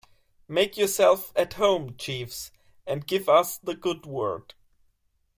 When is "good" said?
3.75-4.07